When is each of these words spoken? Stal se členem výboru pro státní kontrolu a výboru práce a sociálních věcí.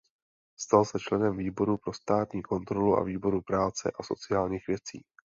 Stal 0.59 0.85
se 0.85 0.99
členem 0.99 1.37
výboru 1.37 1.77
pro 1.77 1.93
státní 1.93 2.41
kontrolu 2.43 2.95
a 2.97 3.03
výboru 3.03 3.41
práce 3.41 3.91
a 3.99 4.03
sociálních 4.03 4.67
věcí. 4.67 5.03